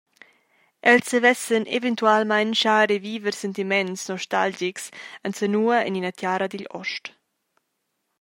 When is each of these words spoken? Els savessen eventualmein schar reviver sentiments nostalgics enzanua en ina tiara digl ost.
Els 0.91 1.09
savessen 1.09 1.63
eventualmein 1.79 2.51
schar 2.59 2.79
reviver 2.91 3.33
sentiments 3.39 4.05
nostalgics 4.13 4.83
enzanua 5.29 5.77
en 5.87 5.97
ina 5.99 6.11
tiara 6.19 6.47
digl 6.51 6.67
ost. 6.81 7.03